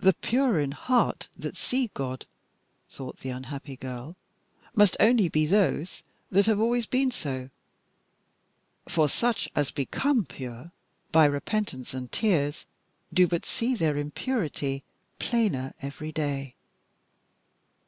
The 0.00 0.14
pure 0.14 0.58
in 0.58 0.72
heart 0.72 1.28
that 1.38 1.56
see 1.56 1.88
God, 1.94 2.26
thought 2.90 3.20
the 3.20 3.28
unhappy 3.28 3.76
girl, 3.76 4.16
must 4.74 4.96
only 4.98 5.28
be 5.28 5.46
those 5.46 6.02
that 6.32 6.46
have 6.46 6.58
always 6.58 6.84
been 6.84 7.12
so, 7.12 7.48
for 8.88 9.08
such 9.08 9.48
as 9.54 9.70
become 9.70 10.24
pure 10.24 10.72
by 11.12 11.26
repentance 11.26 11.94
and 11.94 12.10
tears 12.10 12.66
do 13.14 13.28
but 13.28 13.44
see 13.46 13.76
their 13.76 13.96
impurity 13.96 14.82
plainer 15.20 15.74
every 15.80 16.10
day. 16.10 16.56